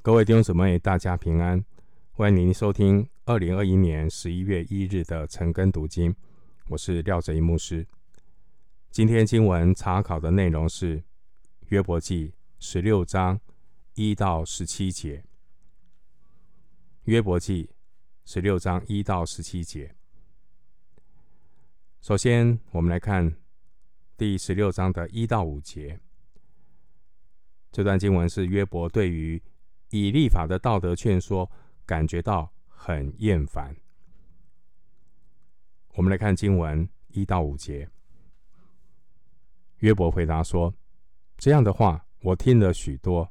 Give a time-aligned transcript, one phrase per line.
[0.00, 1.62] 各位弟兄姊妹，大家平安！
[2.12, 6.14] 欢迎您收听二零二一年十一月一日的晨更读经，
[6.68, 7.84] 我是廖哲一牧师。
[8.90, 11.02] 今天经文查考的内容是
[11.68, 13.38] 约伯记十六章
[13.94, 15.22] 一到十七节。
[17.04, 17.68] 约伯记
[18.24, 19.94] 十六章一到十七节。
[22.00, 23.34] 首先，我们来看
[24.16, 25.98] 第十六章的一到五节。
[27.72, 29.42] 这段经文是约伯对于
[29.90, 31.50] 以立法的道德劝说，
[31.86, 33.74] 感觉到很厌烦。
[35.94, 37.88] 我们来看经文一到五节。
[39.78, 40.74] 约伯回答说
[41.38, 43.30] ：“这样的话，我听了许多。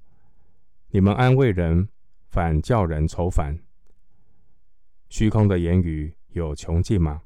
[0.90, 1.88] 你们安慰人，
[2.30, 3.58] 反叫人愁烦。
[5.09, 7.22] 虚空的言语有穷尽吗？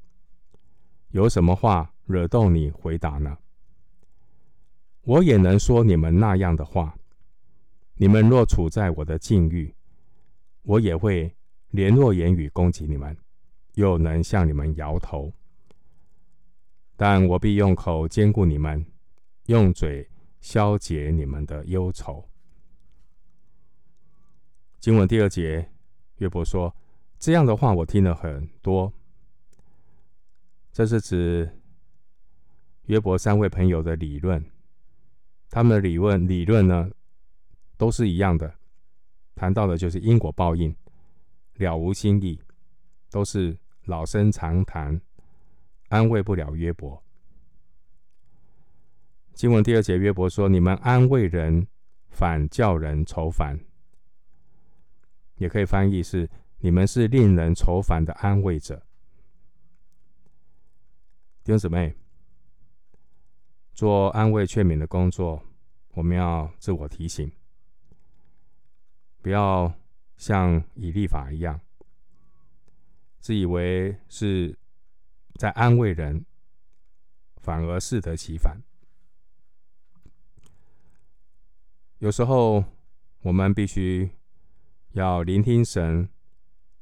[1.08, 3.38] 有什么话惹动你回答呢？
[5.02, 6.96] 我也能说你们那样的话。”
[7.94, 9.74] 你们若处在我的境遇，
[10.62, 11.34] 我也会
[11.70, 13.16] 联络言语攻击你们，
[13.74, 15.32] 又能向你们摇头。
[16.96, 18.84] 但我必用口坚固你们，
[19.46, 20.08] 用嘴
[20.40, 22.28] 消解你们的忧愁。
[24.78, 25.70] 经文第二节，
[26.16, 26.74] 约伯说
[27.18, 28.92] ：“这样的话，我听了很多。”
[30.72, 31.60] 这是指
[32.86, 34.44] 约伯三位朋友的理论，
[35.50, 36.90] 他们的理论理论呢？
[37.82, 38.54] 都是一样的，
[39.34, 40.72] 谈到的就是因果报应，
[41.54, 42.40] 了无新意，
[43.10, 45.00] 都是老生常谈，
[45.88, 47.02] 安慰不了约伯。
[49.34, 51.66] 经文第二节，约伯说：“你们安慰人，
[52.08, 53.58] 反叫人愁烦。”
[55.38, 56.30] 也可以翻译是
[56.62, 58.76] ：“你们是令人愁烦的安慰者。”
[61.42, 61.96] 弟兄姊妹，
[63.74, 65.42] 做安慰劝勉的工作，
[65.94, 67.28] 我们要自我提醒。
[69.22, 69.72] 不要
[70.16, 71.60] 像以立法一样，
[73.20, 74.58] 自以为是
[75.36, 76.26] 在安慰人，
[77.36, 78.60] 反而适得其反。
[81.98, 82.64] 有时候
[83.20, 84.10] 我们必须
[84.90, 86.08] 要聆听神，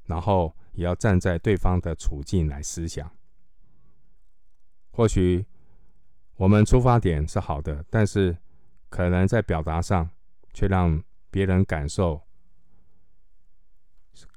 [0.06, 3.10] 然后也要站在对方的处境来思想。
[4.93, 5.44] 或许
[6.37, 8.38] 我们出发点是好的，但是
[8.88, 10.09] 可能在表达上
[10.54, 12.22] 却让别人感受。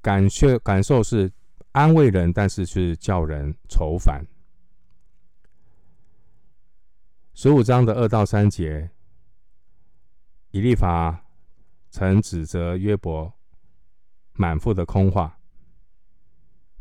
[0.01, 1.31] 感觉感受是
[1.71, 4.25] 安慰人，但是是叫人愁烦。
[7.33, 8.91] 十五章的二到三节，
[10.51, 11.25] 以利法
[11.89, 13.33] 曾指责约伯
[14.33, 15.39] 满腹的空话，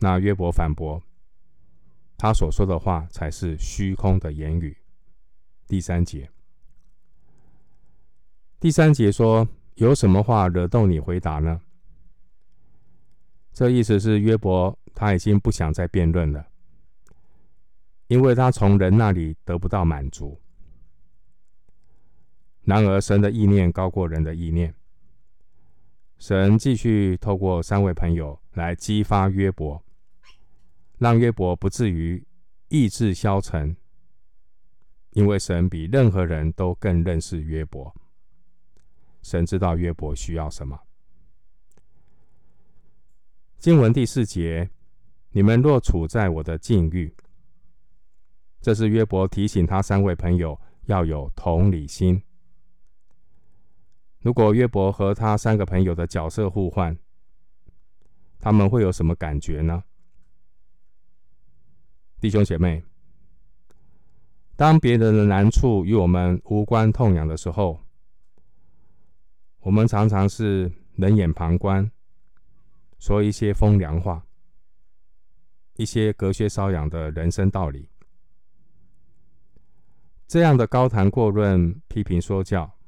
[0.00, 1.02] 那约伯反驳，
[2.18, 4.76] 他所说的话才是虚空的言语。
[5.66, 6.30] 第三节，
[8.60, 11.62] 第三节说：有什么话惹动你回答呢？
[13.52, 16.46] 这意思是约伯他已经不想再辩论了，
[18.06, 20.40] 因为他从人那里得不到满足。
[22.64, 24.74] 然而，神的意念高过人的意念。
[26.18, 29.82] 神继续透过三位朋友来激发约伯，
[30.98, 32.24] 让约伯不至于
[32.68, 33.76] 意志消沉，
[35.10, 37.92] 因为神比任何人都更认识约伯。
[39.20, 40.78] 神知道约伯需要什么。
[43.62, 44.68] 经文第四节，
[45.30, 47.14] 你们若处在我的境遇，
[48.60, 52.20] 这是约伯提醒他三位朋友要有同理心。
[54.18, 56.98] 如果约伯和他三个朋友的角色互换，
[58.40, 59.84] 他们会有什么感觉呢？
[62.20, 62.82] 弟兄姐妹，
[64.56, 67.78] 当别人的难处与我们无关痛痒的时候，
[69.60, 71.88] 我们常常是冷眼旁观。
[73.02, 74.24] 说一些风凉话，
[75.74, 77.90] 一些隔靴搔痒的人生道理，
[80.28, 82.78] 这样的高谈阔论、批评说教，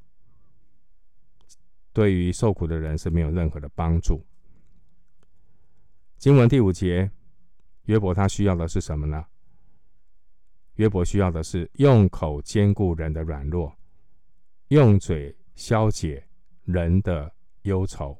[1.93, 4.25] 对于受苦的人是没有任何的帮助。
[6.17, 7.11] 经文第五节，
[7.87, 9.27] 约伯他需要的是什么呢？
[10.75, 13.77] 约伯需要的是用口坚固人的软弱，
[14.69, 16.25] 用嘴消解
[16.63, 18.17] 人的忧愁。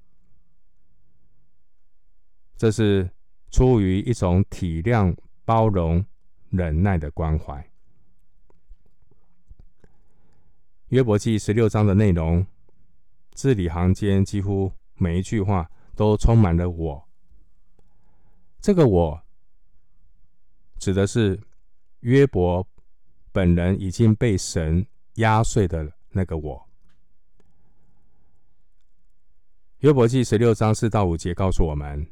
[2.57, 3.11] 这是
[3.51, 5.15] 出于一种体谅、
[5.45, 6.05] 包容、
[6.51, 7.69] 忍耐的关怀。
[10.89, 12.47] 约伯记十六章的内容，
[13.33, 17.09] 字里行间几乎每一句话都充满了“我”。
[18.61, 19.23] 这个“我”
[20.79, 21.41] 指的是
[22.01, 22.67] 约伯
[23.33, 26.69] 本人已经被神压碎的那个“我”。
[29.81, 32.07] 约伯记十六章四到五节告诉我们，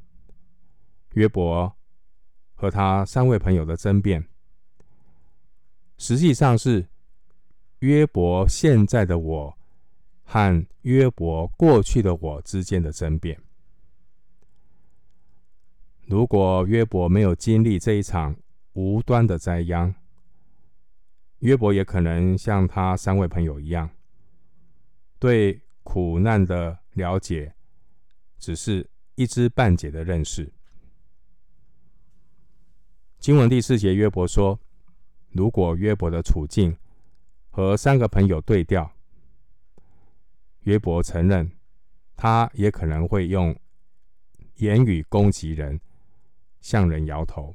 [1.14, 1.76] 约伯
[2.54, 4.26] 和他三位朋友的争辩，
[5.98, 6.88] 实际上是
[7.80, 9.58] 约伯现在的我
[10.24, 13.40] 和约伯过去的我之间的争辩。
[16.06, 18.36] 如果约伯没有经历这一场
[18.72, 19.94] 无端的灾殃，
[21.38, 23.90] 约伯也可能像他三位朋友一样，
[25.18, 27.54] 对苦难的了解
[28.38, 30.52] 只是一知半解的认识。
[33.22, 34.58] 经文第四节，约伯说
[35.30, 36.76] ：“如果约伯的处境
[37.50, 38.92] 和三个朋友对调，
[40.62, 41.52] 约伯承认
[42.16, 43.56] 他也可能会用
[44.56, 45.80] 言语攻击人。”
[46.60, 47.54] 向人摇头。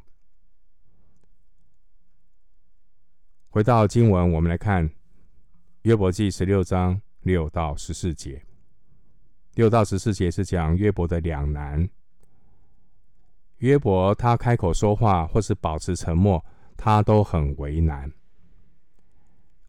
[3.49, 4.89] 回到经文，我们来看
[5.81, 8.41] 约伯记十六章六到十四节。
[9.55, 11.89] 六到十四节是讲约伯的两难。
[13.57, 16.43] 约伯他开口说话或是保持沉默，
[16.75, 18.11] 他都很为难。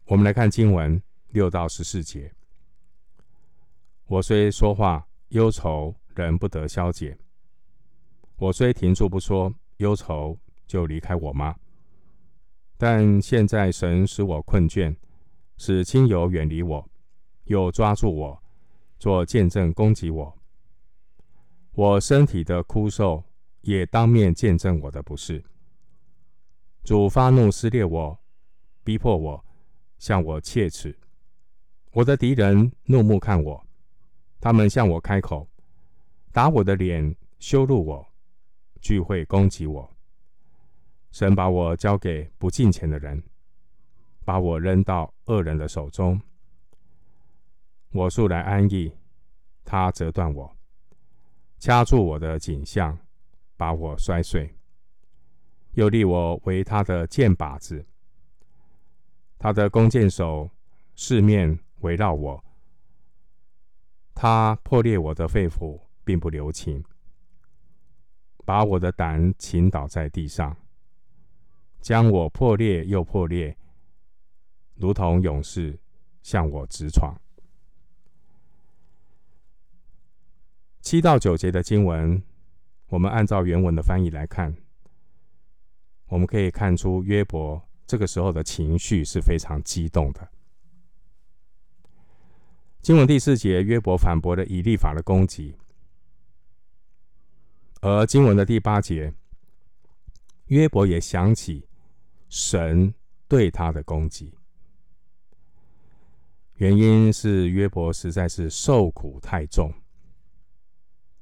[0.05, 2.31] 我们来看经文六到十四节。
[4.05, 7.17] 我虽说话，忧愁仍不得消解。
[8.37, 10.37] 我虽停住不说，忧愁
[10.67, 11.55] 就离开我吗？
[12.77, 14.95] 但现在神使我困倦，
[15.57, 16.89] 使亲友远离我，
[17.45, 18.43] 又抓住我，
[18.97, 20.37] 做见证攻击我。
[21.73, 23.23] 我身体的枯瘦
[23.69, 25.45] 也当面见证我的不是。
[26.83, 28.19] 主发怒撕裂我，
[28.83, 29.45] 逼迫我，
[29.99, 30.97] 向我切齿。
[31.91, 33.63] 我的敌人怒目看我，
[34.41, 35.47] 他们向我开口，
[36.31, 38.03] 打我的脸，羞辱我。
[38.81, 39.87] 聚会攻击我，
[41.11, 43.21] 神把我交给不敬虔的人，
[44.25, 46.19] 把我扔到恶人的手中。
[47.91, 48.91] 我素来安逸，
[49.63, 50.57] 他折断我，
[51.59, 52.97] 掐住我的颈项，
[53.59, 54.55] 把我摔碎，
[55.73, 57.85] 又立我为他的箭靶子。
[59.37, 60.49] 他的弓箭手
[60.95, 62.41] 四面围绕我，
[64.15, 66.81] 他破裂我的肺腑，并不留情。
[68.45, 70.55] 把我的胆倾倒在地上，
[71.81, 73.57] 将我破裂又破裂，
[74.75, 75.77] 如同勇士
[76.23, 77.13] 向我直闯。
[80.79, 82.23] 七到九节的经文，
[82.89, 84.55] 我们按照原文的翻译来看，
[86.07, 90.27] 我们可以看出约伯这个时候的情绪是非常激动的。
[92.81, 95.55] 经文第四节，约伯反驳了以利法的攻击。
[97.81, 99.13] 而经文的第八节，
[100.47, 101.67] 约伯也想起
[102.27, 102.93] 神
[103.27, 104.33] 对他的攻击，
[106.55, 109.71] 原因是约伯实在是受苦太重，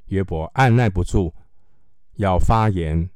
[0.06, 1.34] 约伯按捺不住，
[2.18, 3.10] 要发言，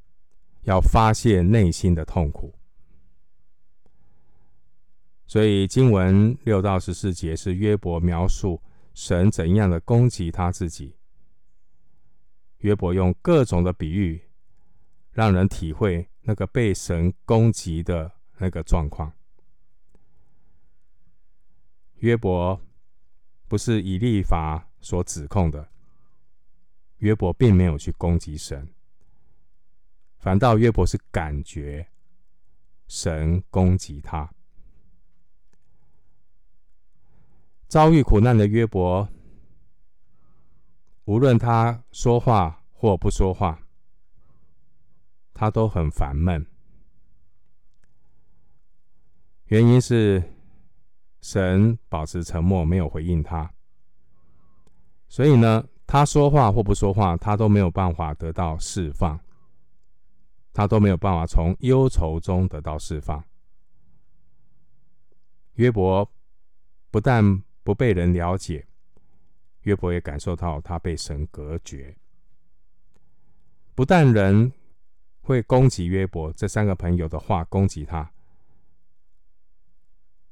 [0.63, 2.53] 要发泄内心的痛苦，
[5.27, 8.61] 所以经文六到十四节是约伯描述
[8.93, 10.95] 神怎样的攻击他自己。
[12.59, 14.21] 约伯用各种的比喻，
[15.11, 19.11] 让人体会那个被神攻击的那个状况。
[21.95, 22.61] 约伯
[23.47, 25.69] 不是以立法所指控的，
[26.97, 28.67] 约伯并没有去攻击神，
[30.21, 31.85] 反倒约伯是感觉
[32.87, 34.31] 神攻击他。
[37.67, 39.09] 遭遇苦难的约伯。
[41.05, 43.59] 无论他说话或不说话，
[45.33, 46.45] 他都很烦闷。
[49.45, 50.23] 原因是
[51.21, 53.51] 神保持沉默，没有回应他。
[55.09, 59.19] 所以呢，他说话或不说话，他都没有办法得到释放，
[60.53, 63.23] 他都没有办法从忧愁中得到释放。
[65.53, 66.09] 约伯
[66.89, 68.65] 不但不被人了解。
[69.61, 71.95] 约伯也感受到他被神隔绝，
[73.75, 74.51] 不但人
[75.21, 78.11] 会攻击约伯，这三个朋友的话攻击他，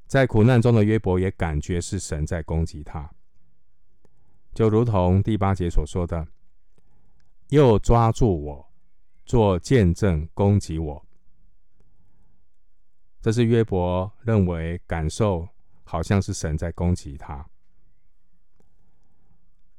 [0.07, 3.11] 在苦难中的约伯也感觉是神在攻击他，
[4.55, 6.27] 就如同第八节所说的，
[7.49, 8.68] 又抓住我，
[9.29, 11.05] 做见证攻击我。
[13.21, 15.47] 这是约伯认为感受
[15.83, 17.47] 好像是神在攻击他。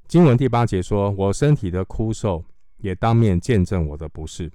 [0.06, 2.44] 经文第八节说：“我身体的枯瘦
[2.76, 4.52] 也当面见证我的不是。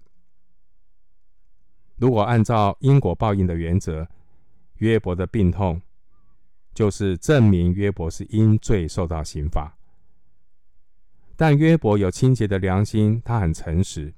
[1.97, 4.07] 如果按照因果报应的原则，
[4.75, 5.81] 约伯的病痛
[6.73, 9.77] 就是证明约伯是因罪受到刑罚。
[11.35, 14.13] 但约伯有清洁的良心，他很诚实，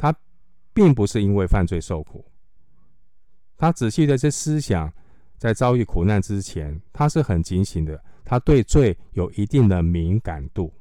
[0.00, 0.16] 他
[0.72, 2.24] 并不是因为犯罪受苦。
[3.58, 4.90] 他仔细的在思想，
[5.36, 10.72] 在遭遇苦难之前，他是很警醒的，他对罪有一定的敏感度，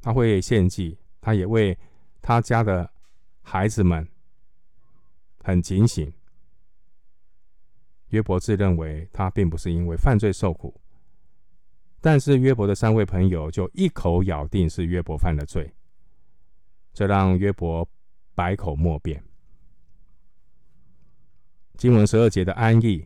[0.00, 1.78] 他会献祭，他也为
[2.22, 2.90] 他家的
[3.42, 4.08] 孩子们
[5.42, 6.10] 很警醒。
[8.08, 10.80] 约伯自认为他并不是因为犯罪受苦，
[12.00, 15.70] 但是约伯的三位朋友就一口咬定是约伯犯了罪，
[16.94, 17.86] 这让约伯
[18.38, 19.20] 百口莫辩。
[21.76, 23.04] 经文十二节的安逸，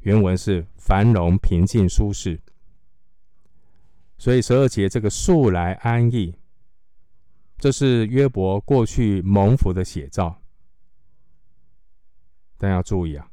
[0.00, 2.40] 原文是繁荣、平静、舒适，
[4.18, 6.36] 所以十二节这个素来安逸，
[7.56, 10.42] 这是约伯过去蒙福的写照。
[12.58, 13.30] 但要注意啊。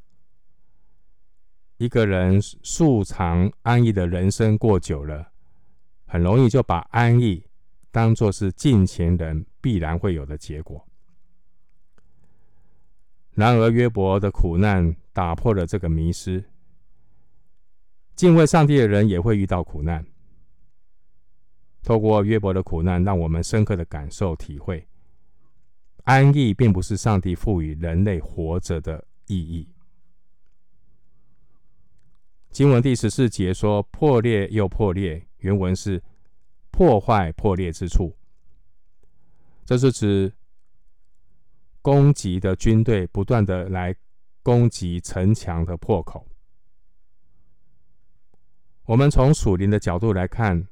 [1.77, 5.31] 一个人素常安逸的人生过久了，
[6.05, 7.43] 很容易就把安逸
[7.89, 10.85] 当作是近前人必然会有的结果。
[13.39, 16.43] 然而约伯的苦难打破了这个迷失。
[18.13, 20.05] 敬畏上帝的人也会遇到苦难。
[21.81, 24.85] 透过约伯的苦难，让我们深刻的感受体会，
[26.03, 29.69] 安逸并不是上帝赋予人类活着的意义。
[32.51, 36.03] 经文第十四节说：“破裂又破裂。”原文是
[36.71, 38.13] “破坏破裂之处”，
[39.63, 40.33] 这是指
[41.81, 43.95] 攻击的军队不断的来
[44.43, 46.27] 攻击城墙的破口。
[48.85, 50.67] 我们从属灵的角度来看，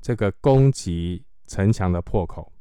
[0.00, 2.52] 这个攻击城墙的破口，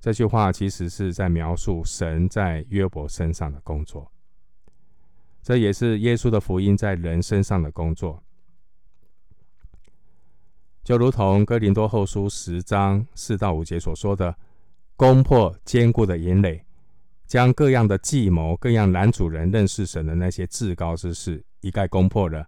[0.00, 4.10] 这句话其实是在描述神在约伯身上的工作。
[5.42, 8.22] 这也是耶稣的福音在人身上的工作，
[10.84, 14.36] 就如同哥林多后书十章四到五节所说的
[15.00, 16.62] ：“攻破坚固的营垒，
[17.26, 22.46] 将各样的计谋、各样男主人认识神的那些至高之事一概攻破了，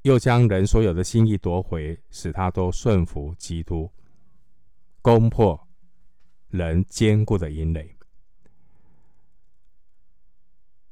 [0.00, 3.90] 又将人所有的心意夺回，使他都顺服基督，
[5.02, 5.68] 攻破
[6.48, 7.98] 人坚固的营垒。”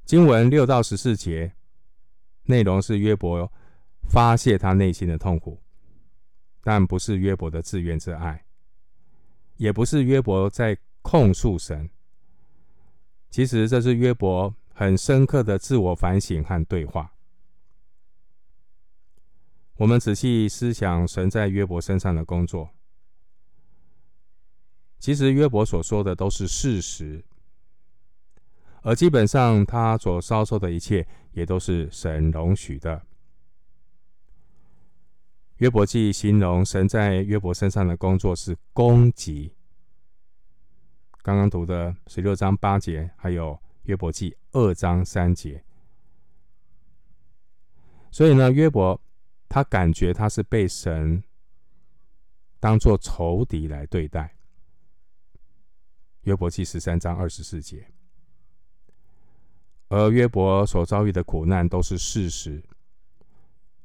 [0.04, 1.54] 经文六到十四节
[2.42, 3.50] 内容是约伯
[4.10, 5.58] 发泄他内心的痛苦，
[6.62, 8.44] 但不是约伯的自怨自艾，
[9.60, 11.90] 也不是约伯在控诉神。
[13.28, 17.12] 其实这是约伯很深刻的自我反省和对话。
[19.76, 22.70] 我们仔细思想神在约伯身上的工作，
[24.98, 27.22] 其实约伯所说的都是事实。
[28.80, 33.02] 而基本上，他所遭受的一切也都是神容许的。
[35.60, 39.52] 约伯记形容神在约伯身上的工作是攻击。
[41.20, 45.62] 刚刚读的十六章八节，还有约伯记二章三节。
[48.10, 48.98] 所以呢，约伯
[49.50, 51.22] 他感觉他是被神
[52.58, 54.34] 当做仇敌来对待。
[56.22, 57.86] 约伯记十三章二十四节。
[59.88, 62.64] 而约伯所遭遇的苦难都是事实，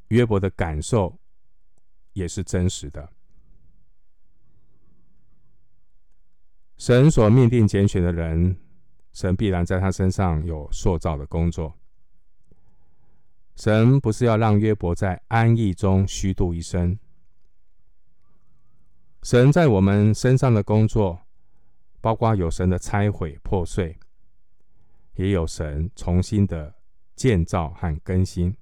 [0.07, 1.19] 约伯的感受
[2.15, 3.07] 也是真实的。
[6.77, 8.57] 神所命定拣选的人，
[9.13, 11.77] 神必然在他身上有塑造的工作。
[13.55, 16.97] 神不是要让约伯在安逸中虚度一生，
[19.23, 21.21] 神在我们身上的工作，
[22.01, 23.97] 包括有神的拆毁破碎。
[25.15, 26.75] 也有神重新的
[27.15, 28.53] 建造和更新。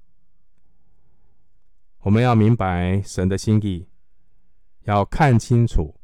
[2.03, 3.87] 我们要明白神的心意，
[4.81, 5.95] 要看清楚，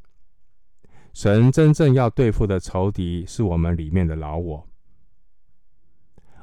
[1.13, 4.67] 神真正要对付的仇敌是我们里面的老我，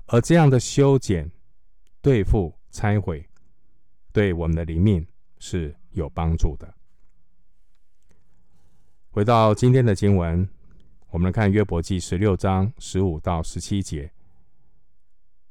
[0.07, 1.31] 而这样的修剪、
[2.03, 3.27] 对付、拆毁，
[4.13, 5.07] 对我们的灵命
[5.39, 6.75] 是有帮助的。
[9.11, 10.49] 回到今天的经文。
[11.11, 14.13] 我们来看约伯记十六章十五到十七节，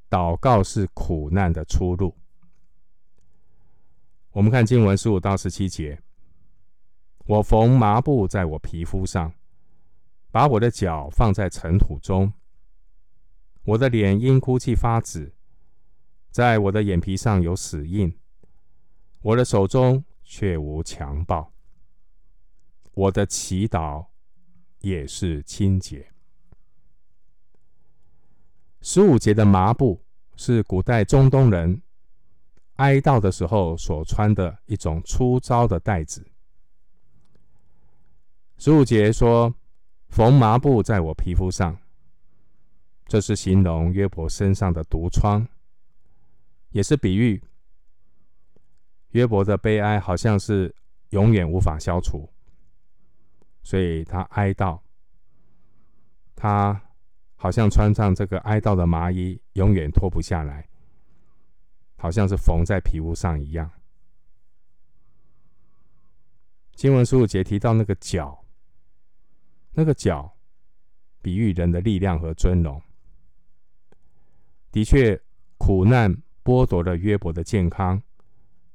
[0.07, 2.15] 祷告是苦难的出路。
[4.36, 5.98] 我们看经文十五到十七节，
[7.25, 9.34] 我缝麻布在我皮肤上，
[10.30, 12.34] 把我的脚放在尘土中，
[13.63, 15.34] 我的脸因哭泣发紫，
[16.32, 18.13] 在我的眼皮上有死印，
[19.22, 21.54] 我的手中却无强暴，
[22.94, 24.08] 我的祈祷。
[24.82, 26.12] 也是清洁。
[28.82, 31.82] 十五节的麻布是古代中东人
[32.75, 36.25] 哀悼的时候所穿的一种粗糙的带子。
[38.58, 39.53] 十五节说
[40.10, 41.77] ：“缝麻布在我皮肤上。”
[43.08, 45.48] 这是形容约伯身上的毒疮，
[46.72, 47.41] 也是比喻
[49.12, 50.74] 约伯的悲哀好像是
[51.12, 52.27] 永远无法消除，
[53.62, 54.79] 所以他哀悼，
[56.36, 56.82] 他
[57.36, 60.67] 好像穿上这个哀悼的麻衣，永远脱不下来，
[62.05, 63.71] 好像是缝在皮肤上一样。
[66.75, 68.45] 经文十五节提到那个角，
[69.71, 70.38] 那个角
[71.24, 72.79] 比喻人的力量和尊荣。
[74.71, 75.19] 的确，
[75.57, 78.00] 苦难剥夺了约伯的健康，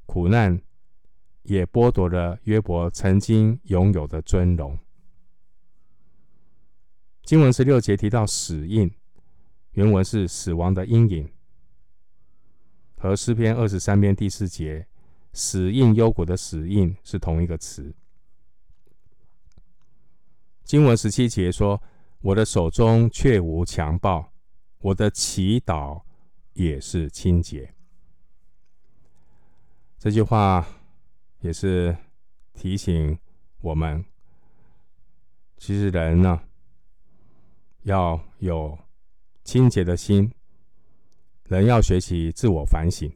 [0.06, 0.60] 苦难
[1.42, 4.76] 也剥夺了约伯曾经拥有的尊荣。
[7.22, 8.92] 经文十六节提到死印，
[9.74, 11.32] 原文是死亡的阴影，
[13.00, 14.86] 和诗篇二十三篇第四节
[15.32, 17.94] 死印幽谷的死印是同一个词。
[20.62, 21.82] 经文十七节说
[22.20, 24.30] ：“我的手中却无强暴。”
[24.82, 26.02] 我的祈祷
[26.52, 27.74] 也是清洁。
[29.98, 30.66] 这句话
[31.40, 31.96] 也是
[32.54, 33.18] 提醒
[33.60, 34.04] 我们，
[35.56, 36.42] 其实人呢，
[37.82, 38.78] 要有
[39.44, 40.32] 清洁的心，
[41.50, 43.12] 人要学习自我反省。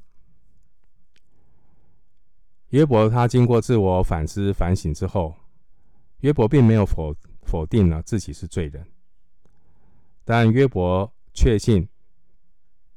[2.69, 5.35] 约伯他经过自我反思反省之后，
[6.19, 7.15] 约伯并没有否
[7.45, 8.87] 否定了自己是罪人，
[10.25, 11.11] 但约伯。
[11.37, 11.89] 确信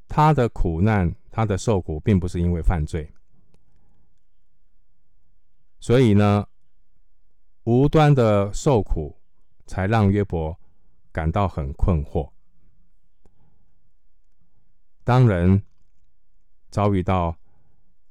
[0.07, 3.11] 他的苦难，他的受苦，并不是因为犯罪，
[5.79, 6.47] 所以呢，
[7.63, 9.17] 无端的受苦，
[9.65, 10.55] 才让约伯
[11.11, 12.29] 感到很困惑。
[15.07, 15.63] 当人
[16.69, 17.33] 遭遇到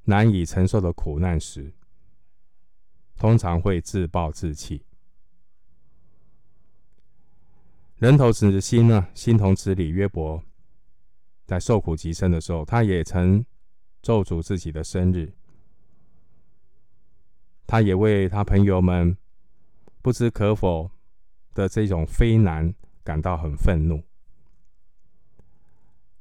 [0.04, 1.70] 难以承受的苦难时，
[3.16, 4.82] 通常会自暴自弃。
[7.98, 9.90] 人投资心呢，心同此理。
[9.90, 10.42] 约伯
[11.44, 13.44] 在受苦极深的时候，他也曾
[14.00, 15.30] 咒诅自己的生日，
[17.66, 19.14] 他也为他朋友们
[20.00, 20.90] 不知可否
[21.52, 24.02] 的这种非难感到很愤怒。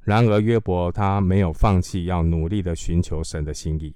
[0.06, 3.92] 然而，约伯他没有放弃要努力的寻求神的心意。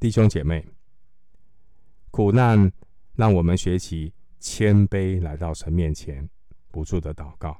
[0.00, 0.66] 弟兄姐妹，
[2.10, 2.72] 苦难
[3.14, 4.14] 让我们学习。
[4.38, 6.28] 谦卑来到神面前，
[6.70, 7.58] 不住的祷告。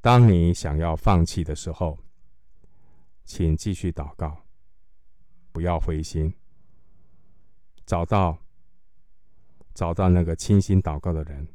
[0.00, 1.98] 当你想要放弃的时候，
[3.24, 4.44] 请继续祷告，
[5.52, 6.32] 不要灰心。
[7.84, 8.38] 找到
[9.74, 11.46] 找到那个倾心祷告的人，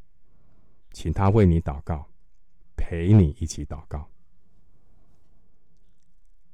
[0.92, 2.08] 请他为你祷告，
[2.76, 4.10] 陪你一起祷告。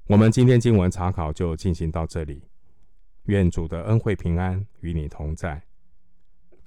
[0.07, 2.43] 我们今天经文查考就进行到这里，
[3.23, 5.61] 愿主的恩惠平安与你同在。